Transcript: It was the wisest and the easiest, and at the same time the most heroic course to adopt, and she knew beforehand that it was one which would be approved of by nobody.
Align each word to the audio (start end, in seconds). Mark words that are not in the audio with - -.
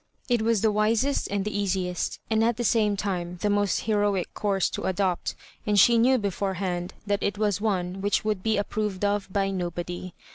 It 0.27 0.41
was 0.41 0.61
the 0.61 0.71
wisest 0.71 1.27
and 1.29 1.45
the 1.45 1.55
easiest, 1.55 2.17
and 2.27 2.43
at 2.43 2.57
the 2.57 2.63
same 2.63 2.97
time 2.97 3.37
the 3.43 3.51
most 3.51 3.81
heroic 3.81 4.33
course 4.33 4.67
to 4.71 4.85
adopt, 4.85 5.35
and 5.63 5.79
she 5.79 5.99
knew 5.99 6.17
beforehand 6.17 6.95
that 7.05 7.21
it 7.21 7.37
was 7.37 7.61
one 7.61 8.01
which 8.01 8.25
would 8.25 8.41
be 8.41 8.57
approved 8.57 9.05
of 9.05 9.31
by 9.31 9.51
nobody. 9.51 10.15